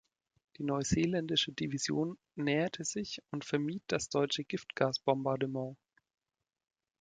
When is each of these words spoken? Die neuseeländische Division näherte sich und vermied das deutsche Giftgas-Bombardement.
Die 0.57 0.63
neuseeländische 0.63 1.51
Division 1.51 2.17
näherte 2.33 2.83
sich 2.85 3.21
und 3.29 3.45
vermied 3.45 3.83
das 3.85 4.09
deutsche 4.09 4.43
Giftgas-Bombardement. 4.43 5.77